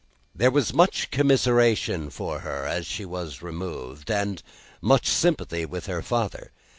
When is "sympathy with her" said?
5.05-6.01